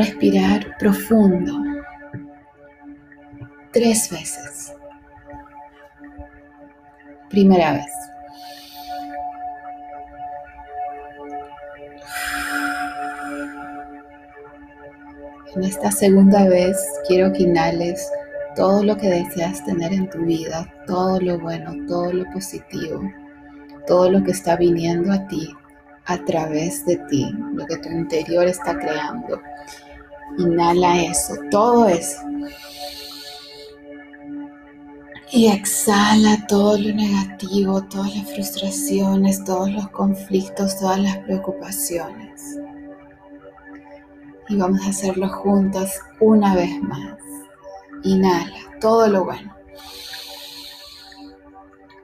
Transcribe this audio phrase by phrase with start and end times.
[0.00, 1.52] respirar profundo
[3.70, 4.74] tres veces.
[7.28, 7.92] Primera vez.
[15.54, 18.10] En esta segunda vez quiero que inhales
[18.56, 23.02] todo lo que deseas tener en tu vida, todo lo bueno, todo lo positivo,
[23.86, 25.54] todo lo que está viniendo a ti
[26.06, 29.40] a través de ti, lo que tu interior está creando.
[30.40, 32.18] Inhala eso, todo eso.
[35.32, 42.58] Y exhala todo lo negativo, todas las frustraciones, todos los conflictos, todas las preocupaciones.
[44.48, 45.90] Y vamos a hacerlo juntos
[46.20, 47.18] una vez más.
[48.02, 49.54] Inhala todo lo bueno.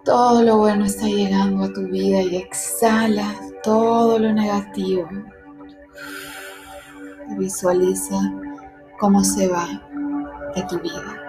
[0.04, 5.08] Todo lo bueno está llegando a tu vida y exhala todo lo negativo.
[7.38, 8.16] Visualiza
[8.98, 9.66] cómo se va
[10.54, 11.26] de tu vida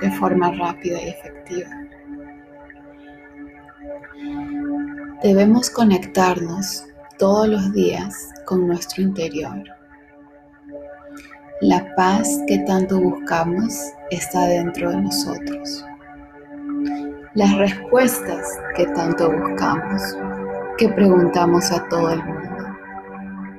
[0.00, 1.68] de forma rápida y efectiva.
[5.22, 6.84] Debemos conectarnos
[7.18, 9.62] todos los días con nuestro interior.
[11.60, 13.74] La paz que tanto buscamos
[14.10, 15.84] está dentro de nosotros.
[17.34, 20.16] Las respuestas que tanto buscamos,
[20.76, 22.57] que preguntamos a todo el mundo,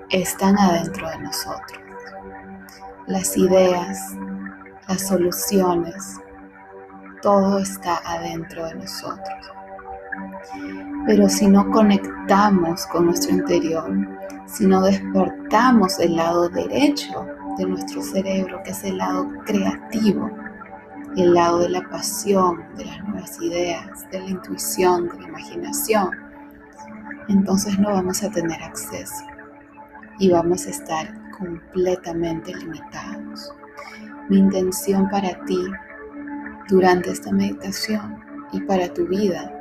[0.09, 1.79] están adentro de nosotros.
[3.07, 4.15] Las ideas,
[4.87, 6.19] las soluciones,
[7.21, 9.51] todo está adentro de nosotros.
[11.05, 13.89] Pero si no conectamos con nuestro interior,
[14.45, 17.25] si no despertamos el lado derecho
[17.57, 20.29] de nuestro cerebro, que es el lado creativo,
[21.17, 26.09] el lado de la pasión, de las nuevas ideas, de la intuición, de la imaginación,
[27.27, 29.23] entonces no vamos a tener acceso
[30.19, 33.51] y vamos a estar completamente limitados.
[34.29, 35.59] Mi intención para ti
[36.67, 38.21] durante esta meditación
[38.51, 39.51] y para tu vida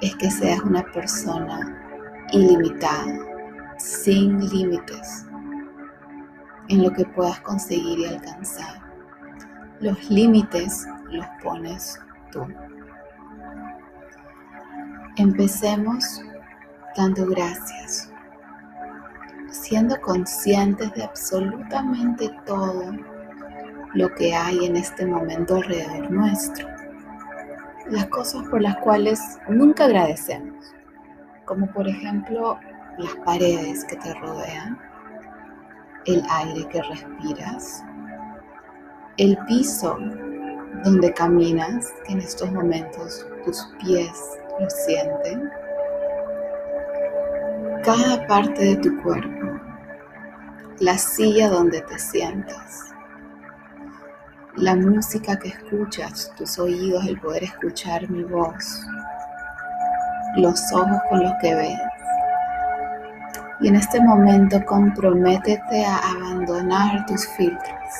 [0.00, 3.18] es que seas una persona ilimitada,
[3.78, 5.26] sin límites
[6.68, 8.80] en lo que puedas conseguir y alcanzar.
[9.80, 12.00] Los límites los pones
[12.32, 12.46] tú.
[15.16, 16.22] Empecemos
[16.96, 18.07] dando gracias,
[19.50, 22.92] siendo conscientes de absolutamente todo
[23.94, 26.68] lo que hay en este momento alrededor nuestro.
[27.90, 30.74] Las cosas por las cuales nunca agradecemos,
[31.44, 32.58] como por ejemplo
[32.98, 34.78] las paredes que te rodean,
[36.04, 37.82] el aire que respiras,
[39.16, 39.98] el piso
[40.84, 44.12] donde caminas, que en estos momentos tus pies
[44.60, 45.50] lo sienten,
[47.84, 49.60] cada parte de tu cuerpo,
[50.80, 52.94] la silla donde te sientas,
[54.56, 58.82] la música que escuchas, tus oídos, el poder escuchar mi voz,
[60.36, 61.78] los ojos con los que ves.
[63.60, 67.92] Y en este momento comprométete a abandonar tus filtros,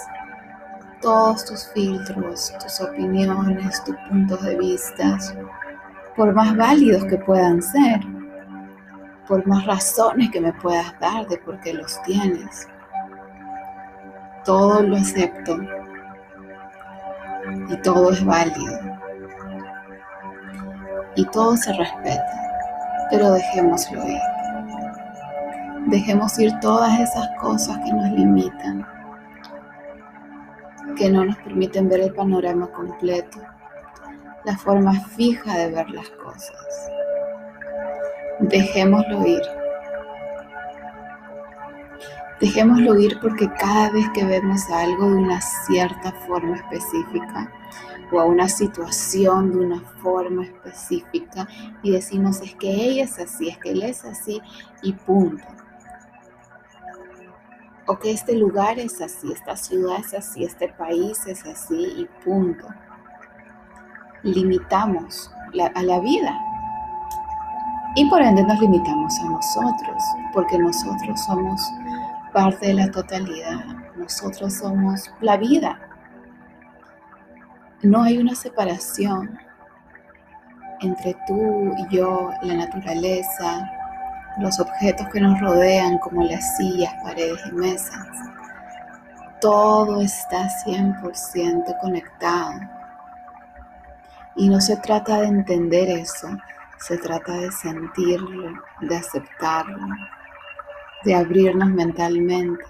[1.00, 5.18] todos tus filtros, tus opiniones, tus puntos de vista,
[6.16, 8.00] por más válidos que puedan ser,
[9.28, 12.66] por más razones que me puedas dar de por qué los tienes.
[14.44, 15.58] Todo lo acepto
[17.68, 18.80] y todo es válido
[21.14, 24.20] y todo se respeta, pero dejémoslo ir.
[25.86, 28.86] Dejemos ir todas esas cosas que nos limitan,
[30.96, 33.40] que no nos permiten ver el panorama completo,
[34.44, 36.90] la forma fija de ver las cosas.
[38.40, 39.42] Dejémoslo ir.
[42.40, 47.50] Dejémoslo ir porque cada vez que vemos algo de una cierta forma específica
[48.12, 51.48] o a una situación de una forma específica
[51.82, 54.40] y decimos es que ella es así, es que él es así
[54.82, 55.44] y punto.
[57.88, 62.06] O que este lugar es así, esta ciudad es así, este país es así y
[62.24, 62.68] punto.
[64.22, 65.32] Limitamos
[65.74, 66.38] a la vida
[67.94, 70.02] y por ende nos limitamos a nosotros,
[70.32, 71.60] porque nosotros somos
[72.32, 73.64] parte de la totalidad.
[73.96, 75.78] Nosotros somos la vida.
[77.82, 79.38] No hay una separación
[80.80, 83.68] entre tú y yo, la naturaleza,
[84.38, 88.06] los objetos que nos rodean como las sillas, paredes y mesas.
[89.40, 92.60] Todo está 100% conectado.
[94.36, 96.28] Y no se trata de entender eso,
[96.80, 99.86] se trata de sentirlo, de aceptarlo,
[101.04, 102.64] de abrirnos mentalmente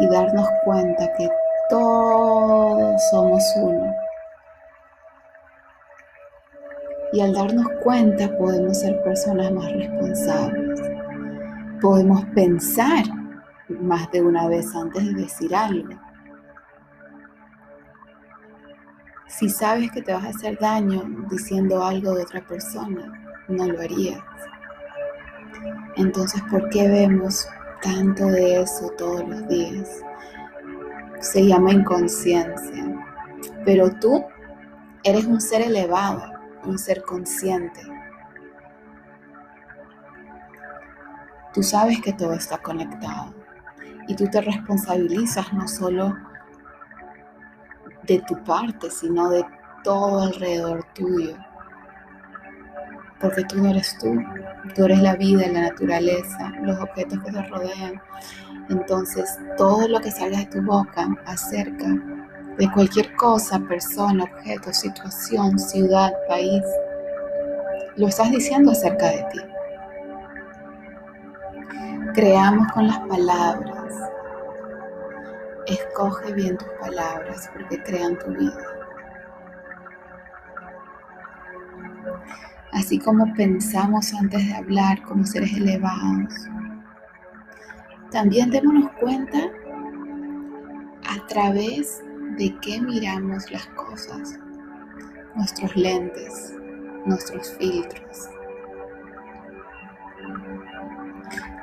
[0.00, 1.28] y darnos cuenta que
[1.70, 3.94] todos somos uno.
[7.12, 10.80] Y al darnos cuenta podemos ser personas más responsables.
[11.80, 13.04] Podemos pensar
[13.68, 15.94] más de una vez antes de decir algo.
[19.38, 23.12] Si sabes que te vas a hacer daño diciendo algo de otra persona,
[23.48, 24.22] no lo harías.
[25.96, 27.48] Entonces, ¿por qué vemos
[27.82, 29.88] tanto de eso todos los días?
[31.18, 32.84] Se llama inconsciencia.
[33.64, 34.24] Pero tú
[35.02, 36.30] eres un ser elevado,
[36.64, 37.80] un ser consciente.
[41.52, 43.34] Tú sabes que todo está conectado
[44.06, 46.14] y tú te responsabilizas no solo
[48.06, 49.44] de tu parte, sino de
[49.82, 51.36] todo alrededor tuyo.
[53.20, 54.14] Porque tú no eres tú,
[54.74, 58.02] tú eres la vida, la naturaleza, los objetos que te rodean.
[58.68, 61.86] Entonces, todo lo que salga de tu boca acerca
[62.58, 66.62] de cualquier cosa, persona, objeto, situación, ciudad, país,
[67.96, 69.40] lo estás diciendo acerca de ti.
[72.14, 73.73] Creamos con las palabras,
[75.66, 78.74] Escoge bien tus palabras porque crean tu vida.
[82.72, 86.34] Así como pensamos antes de hablar como seres elevados,
[88.10, 89.38] también démonos cuenta
[91.08, 92.02] a través
[92.36, 94.38] de qué miramos las cosas,
[95.34, 96.54] nuestros lentes,
[97.06, 98.28] nuestros filtros.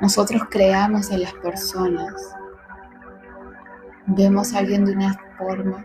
[0.00, 2.34] Nosotros creamos a las personas
[4.06, 5.84] vemos a alguien de una forma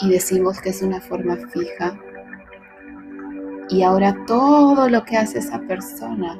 [0.00, 1.98] y decimos que es una forma fija.
[3.68, 6.38] Y ahora todo lo que hace esa persona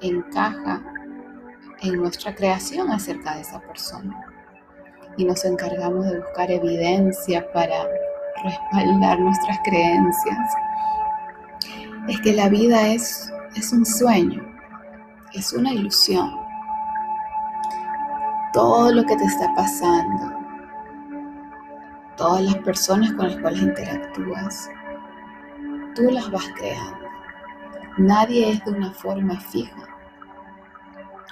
[0.00, 0.82] encaja
[1.80, 4.26] en nuestra creación acerca de esa persona.
[5.16, 7.86] Y nos encargamos de buscar evidencia para
[8.44, 10.38] respaldar nuestras creencias.
[12.08, 14.42] Es que la vida es, es un sueño,
[15.34, 16.41] es una ilusión
[18.52, 20.32] todo lo que te está pasando,
[22.16, 24.70] todas las personas con las cuales interactúas,
[25.94, 27.08] tú las vas creando.
[27.98, 29.88] Nadie es de una forma fija.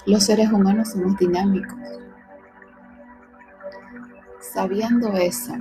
[0.06, 1.78] Los seres humanos somos dinámicos.
[4.40, 5.54] Sabiendo eso,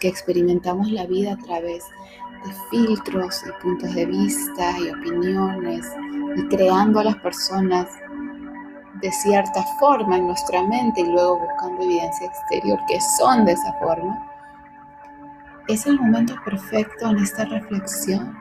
[0.00, 1.84] que experimentamos la vida a través
[2.44, 5.86] de filtros y puntos de vista y opiniones
[6.36, 7.88] y creando a las personas
[9.00, 13.72] de cierta forma en nuestra mente y luego buscando evidencia exterior que son de esa
[13.74, 14.26] forma,
[15.68, 18.36] es el momento perfecto en esta reflexión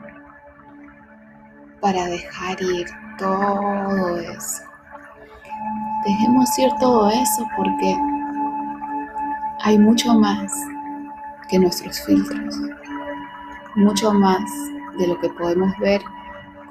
[1.81, 2.87] para dejar ir
[3.17, 4.63] todo eso.
[6.05, 7.97] Dejemos ir todo eso porque
[9.63, 10.53] hay mucho más
[11.49, 12.55] que nuestros filtros,
[13.75, 14.43] mucho más
[14.97, 16.01] de lo que podemos ver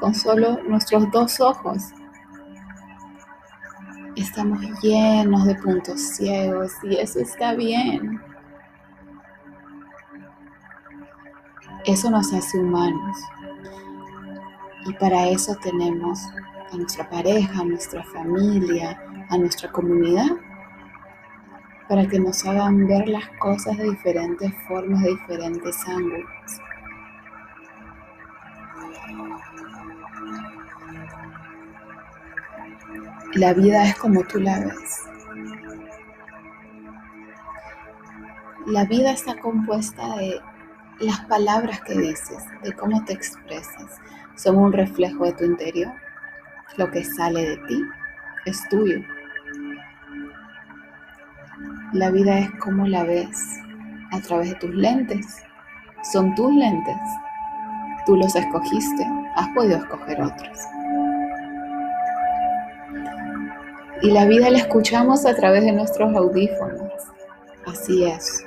[0.00, 1.92] con solo nuestros dos ojos
[4.16, 8.20] estamos llenos de puntos ciegos y eso está bien.
[11.84, 13.16] Eso nos hace humanos.
[14.86, 16.18] Y para eso tenemos
[16.72, 19.00] a nuestra pareja, a nuestra familia,
[19.30, 20.30] a nuestra comunidad,
[21.88, 26.60] para que nos hagan ver las cosas de diferentes formas, de diferentes ángulos.
[33.34, 35.02] La vida es como tú la ves.
[38.66, 40.40] La vida está compuesta de
[41.00, 44.00] las palabras que dices, de cómo te expresas.
[44.36, 45.92] Son un reflejo de tu interior.
[46.76, 47.82] Lo que sale de ti
[48.46, 49.00] es tuyo.
[51.92, 53.36] La vida es como la ves
[54.12, 55.42] a través de tus lentes.
[56.12, 56.96] Son tus lentes.
[58.06, 59.04] Tú los escogiste.
[59.34, 60.73] Has podido escoger otros.
[64.02, 66.92] Y la vida la escuchamos a través de nuestros audífonos.
[67.66, 68.44] Así es.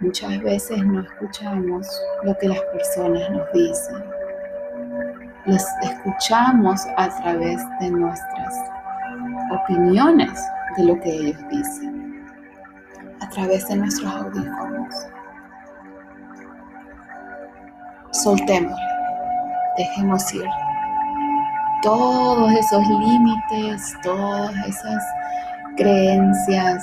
[0.00, 1.86] Muchas veces no escuchamos
[2.24, 4.04] lo que las personas nos dicen.
[5.46, 8.54] Los escuchamos a través de nuestras
[9.52, 10.32] opiniones
[10.76, 12.26] de lo que ellos dicen.
[13.20, 14.94] A través de nuestros audífonos.
[18.10, 18.76] Soltémosle.
[19.76, 20.44] Dejemos ir
[21.84, 25.04] todos esos límites, todas esas
[25.76, 26.82] creencias,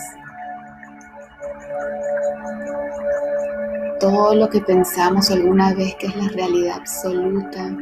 [4.00, 7.75] todo lo que pensamos alguna vez que es la realidad absoluta,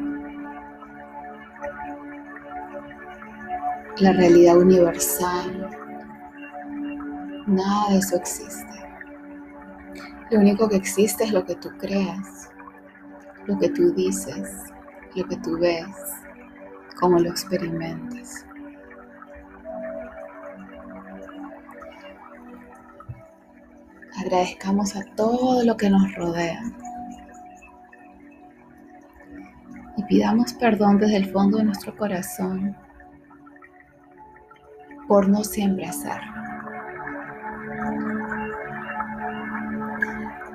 [3.98, 5.70] la realidad universal,
[7.50, 8.80] Nada de eso existe.
[10.30, 12.52] Lo único que existe es lo que tú creas,
[13.48, 14.72] lo que tú dices,
[15.16, 15.88] lo que tú ves,
[17.00, 18.46] cómo lo experimentas.
[24.20, 26.62] Agradezcamos a todo lo que nos rodea
[29.96, 32.76] y pidamos perdón desde el fondo de nuestro corazón
[35.08, 36.34] por no siempre hacerlo.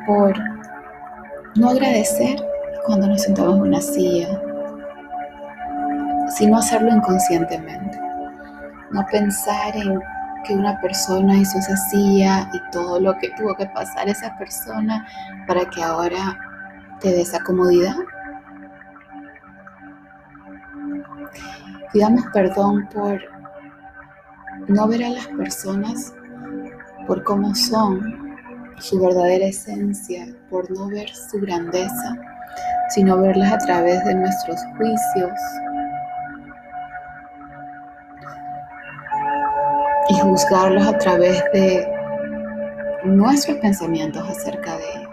[0.06, 0.38] Por
[1.56, 2.36] no agradecer
[2.84, 4.53] cuando nos sentamos en una silla,
[6.36, 7.98] sino hacerlo inconscientemente.
[8.90, 10.00] No pensar en
[10.44, 15.06] que una persona hizo esa silla y todo lo que tuvo que pasar esa persona
[15.46, 16.38] para que ahora
[17.00, 17.96] te dé esa comodidad.
[21.92, 23.20] Pidamos perdón por
[24.68, 26.12] no ver a las personas
[27.06, 28.36] por cómo son,
[28.78, 32.16] su verdadera esencia, por no ver su grandeza,
[32.90, 35.30] sino verlas a través de nuestros juicios
[40.08, 41.86] y juzgarlos a través de
[43.04, 45.10] nuestros pensamientos acerca de ellos,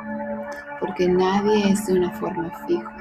[0.79, 2.97] porque nadie es de una forma fija.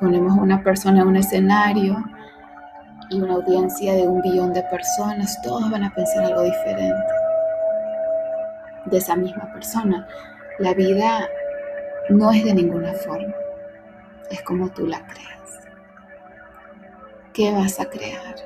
[0.00, 1.96] Ponemos una persona en un escenario
[3.10, 7.12] y una audiencia de un billón de personas, todos van a pensar algo diferente
[8.86, 10.06] de esa misma persona.
[10.58, 11.28] La vida
[12.10, 13.34] no es de ninguna forma,
[14.30, 15.63] es como tú la creas.
[17.34, 18.36] ¿Qué vas a crear?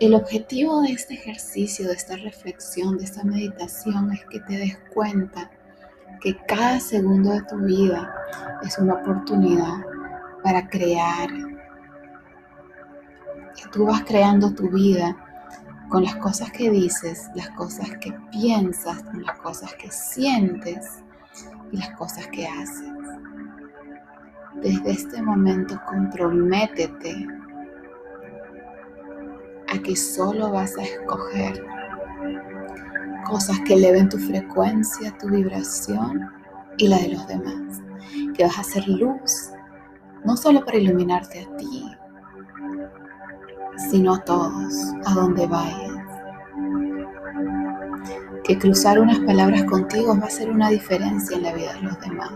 [0.00, 4.78] El objetivo de este ejercicio, de esta reflexión, de esta meditación es que te des
[4.94, 5.50] cuenta
[6.22, 8.10] que cada segundo de tu vida
[8.62, 9.84] es una oportunidad
[10.42, 11.28] para crear
[13.54, 15.14] que tú vas creando tu vida
[15.90, 21.02] con las cosas que dices, las cosas que piensas, las cosas que sientes
[21.70, 22.88] y las cosas que haces.
[24.54, 27.26] Desde este momento comprométete
[29.72, 31.64] a que solo vas a escoger
[33.24, 36.30] cosas que eleven tu frecuencia, tu vibración
[36.76, 37.80] y la de los demás.
[38.34, 39.50] Que vas a hacer luz,
[40.24, 41.84] no solo para iluminarte a ti,
[43.90, 44.74] sino a todos,
[45.06, 45.90] a donde vayas.
[48.44, 52.00] Que cruzar unas palabras contigo va a hacer una diferencia en la vida de los
[52.00, 52.32] demás.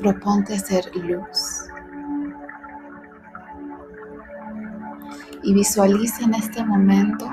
[0.00, 1.71] Proponte ser luz.
[5.42, 7.28] Y visualiza en este momento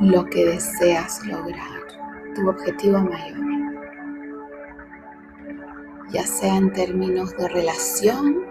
[0.00, 1.80] lo que deseas lograr,
[2.34, 3.46] tu objetivo mayor
[6.10, 8.44] ya sea en términos de relación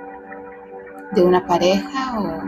[1.14, 2.44] de una pareja o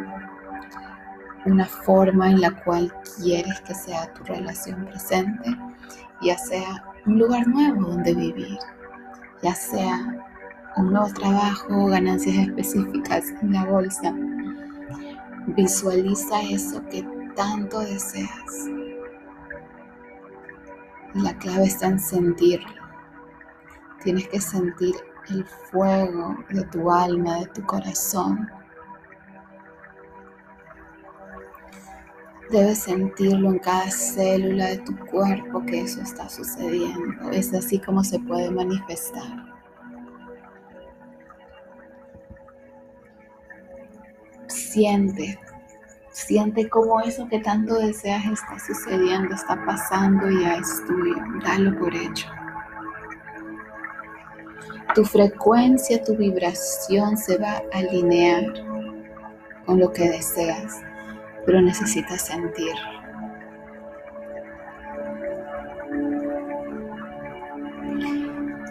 [1.46, 5.58] una forma en la cual quieres que sea tu relación presente,
[6.22, 8.58] ya sea un lugar nuevo donde vivir,
[9.42, 10.24] ya sea
[10.76, 14.14] un nuevo trabajo ganancias específicas en la bolsa.
[15.48, 17.04] Visualiza eso que
[17.36, 18.70] tanto deseas.
[21.13, 22.84] La clave está en sentirlo.
[24.04, 24.94] Tienes que sentir
[25.30, 28.50] el fuego de tu alma, de tu corazón.
[32.51, 37.32] Debes sentirlo en cada célula de tu cuerpo que eso está sucediendo.
[37.32, 39.57] Es así como se puede manifestar.
[44.78, 45.40] Siente,
[46.12, 51.16] siente cómo eso que tanto deseas está sucediendo, está pasando y ya es tuyo.
[51.44, 52.28] Dalo por hecho
[54.94, 58.46] tu frecuencia, tu vibración se va a alinear
[59.66, 60.82] con lo que deseas,
[61.44, 62.74] pero necesitas sentir.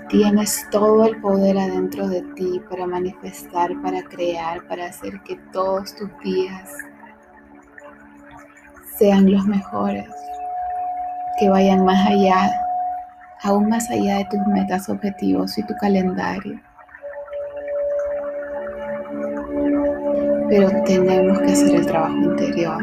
[0.08, 5.94] Tienes todo el poder adentro de ti para manifestar, para crear, para hacer que todos
[5.96, 6.70] tus días
[8.98, 10.08] sean los mejores,
[11.38, 12.50] que vayan más allá
[13.42, 16.60] aún más allá de tus metas, objetivos y tu calendario.
[20.48, 22.82] Pero tenemos que hacer el trabajo interior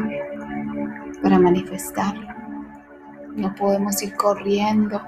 [1.22, 2.28] para manifestarlo.
[3.34, 5.00] No podemos ir corriendo,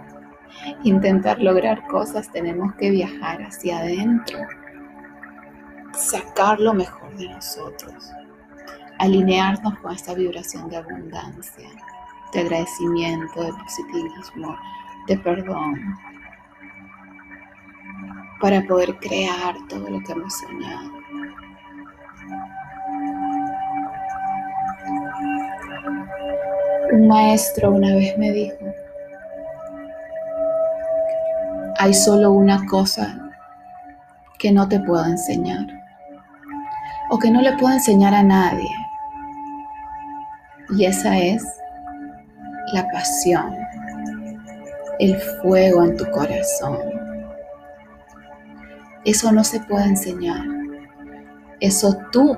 [0.84, 4.38] intentar lograr cosas, tenemos que viajar hacia adentro,
[5.92, 8.12] sacar lo mejor de nosotros,
[8.98, 11.68] alinearnos con esta vibración de abundancia,
[12.32, 14.56] de agradecimiento, de positivismo,
[15.06, 15.96] de perdón,
[18.40, 20.96] para poder crear todo lo que hemos soñado.
[26.92, 28.56] Un maestro una vez me dijo,
[31.78, 33.30] hay solo una cosa
[34.38, 35.66] que no te puedo enseñar
[37.10, 38.68] o que no le puedo enseñar a nadie.
[40.70, 41.44] Y esa es
[42.72, 43.54] la pasión,
[44.98, 46.78] el fuego en tu corazón.
[49.04, 50.44] Eso no se puede enseñar.
[51.60, 52.36] Eso tú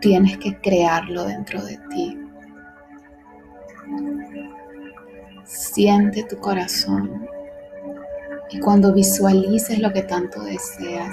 [0.00, 2.18] tienes que crearlo dentro de ti.
[5.44, 7.28] Siente tu corazón
[8.50, 11.12] y cuando visualices lo que tanto deseas,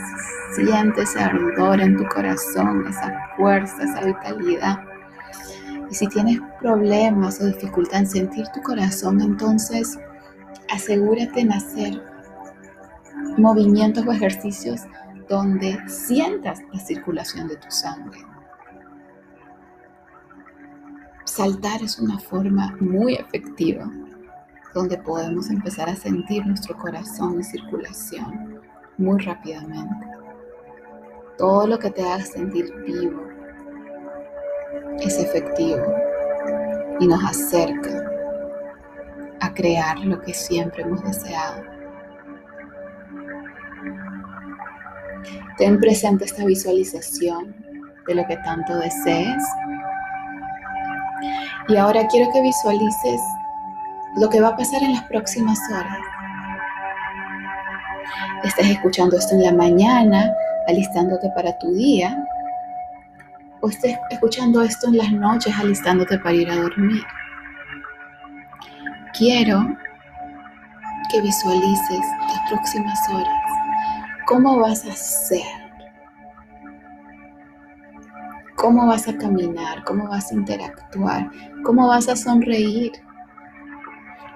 [0.55, 4.79] siente ese ardor en tu corazón, esa fuerza, esa vitalidad.
[5.89, 9.97] Y si tienes problemas o dificultad en sentir tu corazón, entonces
[10.71, 12.03] asegúrate en hacer
[13.37, 14.81] movimientos o ejercicios
[15.27, 18.19] donde sientas la circulación de tu sangre.
[21.25, 23.89] Saltar es una forma muy efectiva
[24.73, 28.61] donde podemos empezar a sentir nuestro corazón en circulación
[28.97, 30.07] muy rápidamente.
[31.37, 33.21] Todo lo que te haga sentir vivo
[34.99, 35.83] es efectivo
[36.99, 38.03] y nos acerca
[39.41, 41.63] a crear lo que siempre hemos deseado.
[45.57, 47.55] Ten presente esta visualización
[48.07, 49.43] de lo que tanto desees.
[51.67, 53.21] Y ahora quiero que visualices
[54.15, 55.99] lo que va a pasar en las próximas horas.
[58.43, 60.31] Estás escuchando esto en la mañana,
[60.67, 62.23] alistándote para tu día,
[63.61, 67.03] o estés escuchando esto en las noches, alistándote para ir a dormir.
[69.17, 69.61] Quiero
[71.11, 73.43] que visualices las próximas horas.
[74.27, 75.63] ¿Cómo vas a ser?
[78.55, 79.83] ¿Cómo vas a caminar?
[79.85, 81.29] ¿Cómo vas a interactuar?
[81.63, 82.91] ¿Cómo vas a sonreír?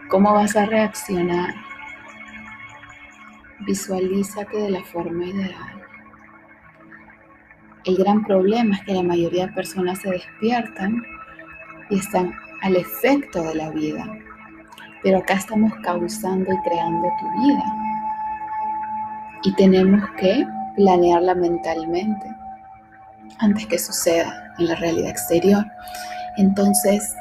[0.09, 1.53] ¿Cómo vas a reaccionar?
[3.59, 5.83] Visualízate de la forma ideal.
[7.83, 11.03] El gran problema es que la mayoría de personas se despiertan
[11.89, 14.05] y están al efecto de la vida.
[15.03, 17.63] Pero acá estamos causando y creando tu vida.
[19.43, 20.45] Y tenemos que
[20.77, 22.33] planearla mentalmente
[23.39, 25.65] antes que suceda en la realidad exterior.
[26.37, 27.13] Entonces,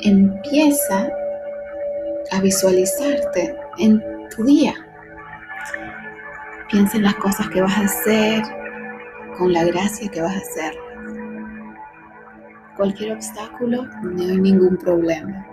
[0.00, 1.10] empieza
[2.32, 4.02] a visualizarte en
[4.34, 4.74] tu día.
[6.70, 8.42] Piensa en las cosas que vas a hacer,
[9.36, 10.74] con la gracia que vas a hacer.
[12.76, 15.46] Cualquier obstáculo, no hay ningún problema.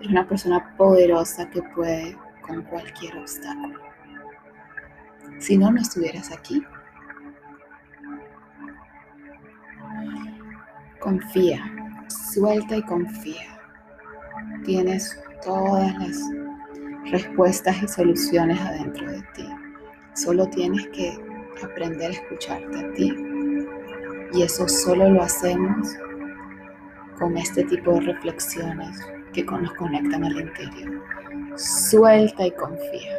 [0.00, 3.80] Eres una persona poderosa que puede con cualquier obstáculo.
[5.38, 6.64] Si no, no estuvieras aquí.
[10.98, 11.60] Confía,
[12.08, 13.60] suelta y confía.
[14.64, 16.18] Tienes todas las
[17.10, 19.48] respuestas y soluciones adentro de ti.
[20.14, 21.18] Solo tienes que
[21.62, 23.14] aprender a escucharte a ti.
[24.32, 25.88] Y eso solo lo hacemos
[27.18, 28.98] con este tipo de reflexiones
[29.32, 31.02] que nos conectan al interior.
[31.56, 33.18] Suelta y confía.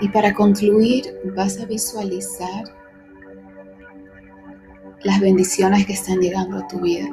[0.00, 1.04] Y para concluir,
[1.36, 2.64] vas a visualizar
[5.02, 7.06] las bendiciones que están llegando a tu vida.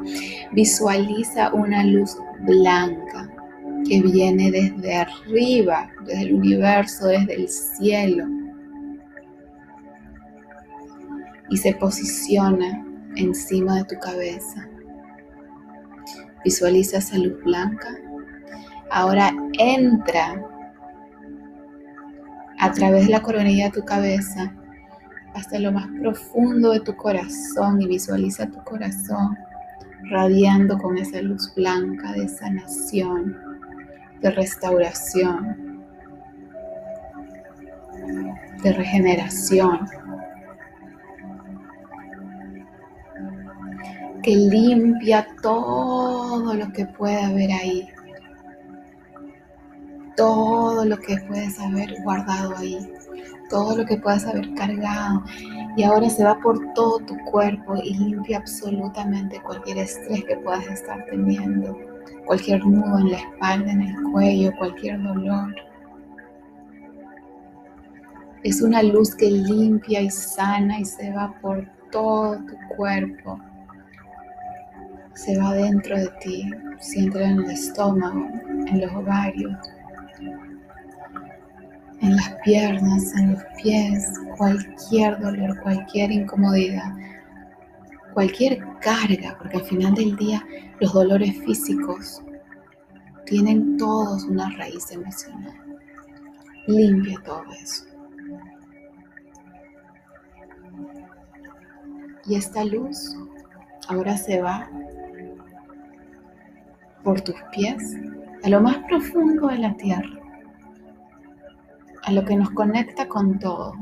[0.51, 3.29] Visualiza una luz blanca
[3.87, 8.25] que viene desde arriba, desde el universo, desde el cielo.
[11.49, 12.83] Y se posiciona
[13.15, 14.67] encima de tu cabeza.
[16.43, 17.89] Visualiza esa luz blanca.
[18.89, 20.43] Ahora entra
[22.59, 24.55] a través de la coronilla de tu cabeza
[25.35, 29.37] hasta lo más profundo de tu corazón y visualiza tu corazón
[30.09, 33.37] radiando con esa luz blanca de sanación,
[34.21, 35.83] de restauración,
[38.63, 39.87] de regeneración,
[44.23, 47.89] que limpia todo lo que puede haber ahí,
[50.15, 52.79] todo lo que puedes haber guardado ahí
[53.49, 55.23] todo lo que puedas haber cargado
[55.77, 60.65] y ahora se va por todo tu cuerpo y limpia absolutamente cualquier estrés que puedas
[60.67, 61.77] estar teniendo,
[62.25, 65.53] cualquier nudo en la espalda, en el cuello, cualquier dolor.
[68.43, 73.39] Es una luz que limpia y sana y se va por todo tu cuerpo.
[75.15, 78.27] Se va dentro de ti, siéntelo en el estómago,
[78.67, 79.57] en los ovarios,
[82.01, 86.93] en las piernas, en los pies, cualquier dolor, cualquier incomodidad,
[88.13, 90.45] cualquier carga, porque al final del día
[90.79, 92.21] los dolores físicos
[93.25, 95.53] tienen todos una raíz emocional.
[96.67, 97.85] Limpia todo eso.
[102.27, 103.15] Y esta luz
[103.87, 104.69] ahora se va
[107.03, 107.95] por tus pies
[108.43, 110.19] a lo más profundo de la tierra,
[112.05, 113.73] a lo que nos conecta con todo.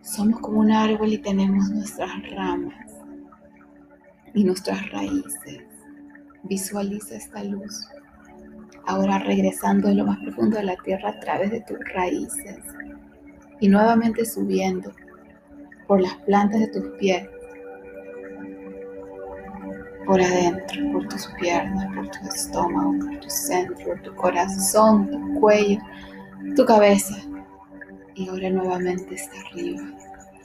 [0.00, 2.74] Somos como un árbol y tenemos nuestras ramas
[4.32, 5.62] y nuestras raíces.
[6.44, 7.86] Visualiza esta luz.
[8.86, 12.56] Ahora regresando de lo más profundo de la tierra a través de tus raíces
[13.60, 14.92] y nuevamente subiendo
[15.86, 17.28] por las plantas de tus pies,
[20.08, 25.78] por adentro, por tus piernas, por tu estómago, por tu centro, tu corazón, tu cuello,
[26.56, 27.14] tu cabeza.
[28.14, 29.82] Y ahora nuevamente está arriba,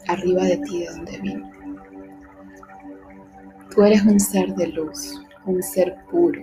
[0.10, 1.52] arriba de ti de donde vino.
[3.74, 6.42] Tú eres un ser de luz, un ser puro,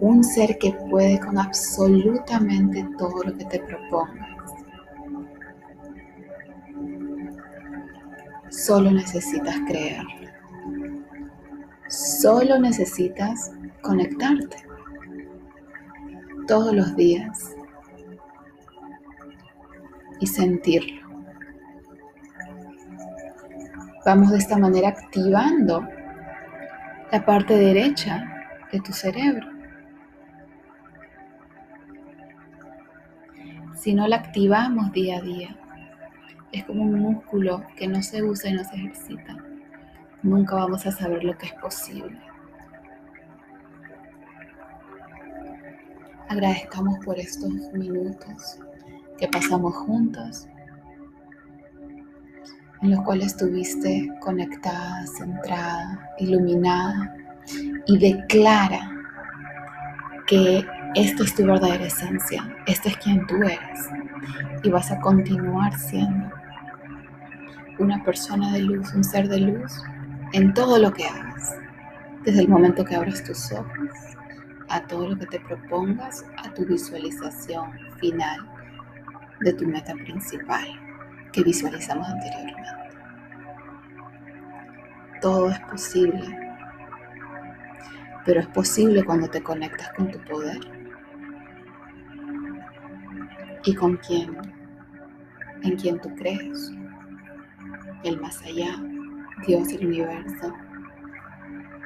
[0.00, 4.26] un ser que puede con absolutamente todo lo que te propongas.
[8.48, 10.27] Solo necesitas creer.
[11.88, 14.58] Solo necesitas conectarte
[16.46, 17.56] todos los días
[20.20, 21.08] y sentirlo.
[24.04, 25.86] Vamos de esta manera activando
[27.10, 28.22] la parte derecha
[28.70, 29.48] de tu cerebro.
[33.74, 35.56] Si no la activamos día a día,
[36.52, 39.47] es como un músculo que no se usa y no se ejercita.
[40.22, 42.18] Nunca vamos a saber lo que es posible.
[46.28, 48.58] Agradezcamos por estos minutos
[49.18, 50.48] que pasamos juntos
[52.82, 57.16] en los cuales estuviste conectada, centrada, iluminada
[57.86, 58.90] y declara
[60.26, 63.88] que esta es tu verdadera esencia, esta es quien tú eres
[64.62, 66.30] y vas a continuar siendo
[67.78, 69.82] una persona de luz, un ser de luz
[70.32, 71.56] en todo lo que hagas,
[72.24, 73.90] desde el momento que abras tus ojos
[74.68, 78.46] a todo lo que te propongas, a tu visualización final
[79.40, 80.66] de tu meta principal
[81.32, 82.70] que visualizamos anteriormente.
[85.22, 86.38] Todo es posible,
[88.24, 90.60] pero es posible cuando te conectas con tu poder
[93.64, 94.36] y con quien,
[95.62, 96.72] en quien tú crees,
[98.04, 98.78] el más allá,
[99.46, 100.54] Dios, el universo.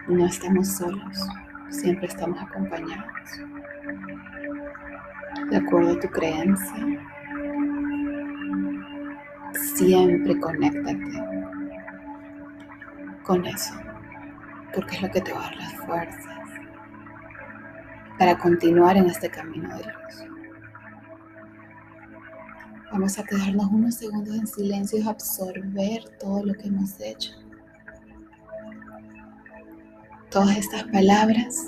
[0.08, 1.16] No estamos solos,
[1.70, 3.06] siempre estamos acompañados.
[5.50, 6.86] De acuerdo a tu creencia,
[9.76, 11.22] siempre conéctate
[13.22, 13.74] con eso,
[14.74, 16.38] porque es lo que te va a dar las fuerzas
[18.18, 20.32] para continuar en este camino de luz.
[22.92, 27.41] Vamos a quedarnos unos segundos en silencio y absorber todo lo que hemos hecho.
[30.32, 31.66] Todas estas palabras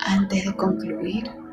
[0.00, 1.43] antes de concluir.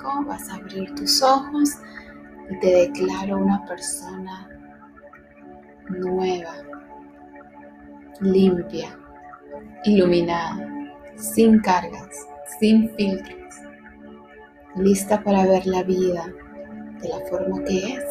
[0.00, 1.78] 5 vas a abrir tus ojos
[2.50, 4.48] y te declaro una persona
[5.88, 6.54] nueva,
[8.20, 8.98] limpia,
[9.84, 10.66] iluminada,
[11.16, 12.26] sin cargas,
[12.58, 13.54] sin filtros,
[14.76, 16.26] lista para ver la vida
[17.00, 18.04] de la forma que es,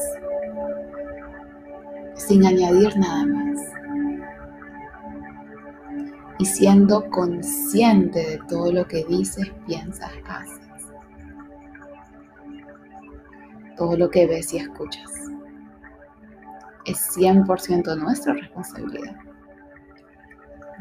[2.16, 3.60] sin añadir nada más
[6.38, 10.69] y siendo consciente de todo lo que dices, piensas, haces.
[13.80, 15.10] Todo lo que ves y escuchas.
[16.86, 19.16] Es 100% nuestra responsabilidad.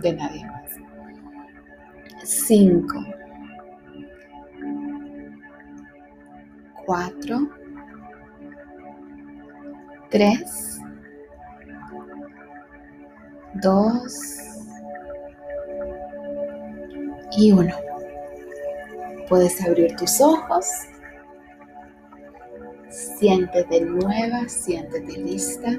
[0.02, 0.72] De nadie más.
[2.24, 3.04] 5.
[6.86, 7.50] 4.
[10.10, 10.80] 3.
[13.62, 14.38] 2
[17.36, 17.74] y uno.
[19.28, 20.66] Puedes abrir tus ojos.
[22.90, 25.70] Siéntete nueva, siéntete lista.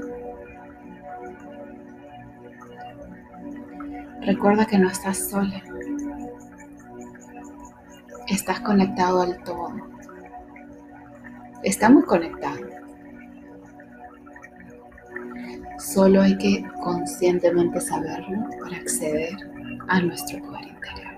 [4.22, 5.64] Recuerda que no estás sola.
[8.28, 9.74] Estás conectado al todo.
[11.64, 12.62] Estamos conectados.
[15.80, 19.36] Solo hay que conscientemente saberlo para acceder
[19.88, 21.18] a nuestro poder interior.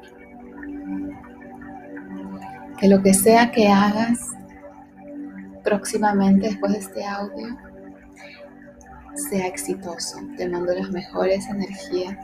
[2.79, 4.19] Que lo que sea que hagas
[5.71, 7.57] próximamente después de este audio
[9.15, 10.19] sea exitoso.
[10.35, 12.17] Te mando las mejores energías,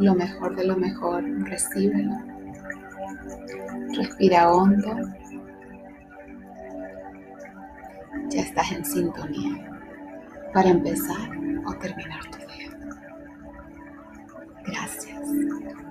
[0.00, 2.16] lo mejor de lo mejor, recíbelo.
[3.96, 4.96] Respira hondo.
[8.30, 9.80] Ya estás en sintonía
[10.52, 11.30] para empezar
[11.64, 12.70] o terminar tu día.
[14.66, 15.87] Gracias.